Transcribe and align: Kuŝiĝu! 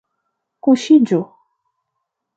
Kuŝiĝu! 0.67 1.21